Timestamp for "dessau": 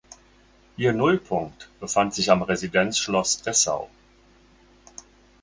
3.43-3.87